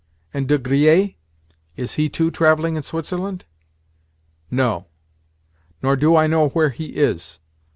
[0.33, 1.11] "And De Griers?
[1.75, 3.45] Is he too travelling in Switzerland?"
[4.49, 4.87] "No;
[5.83, 7.37] nor do I know where he is.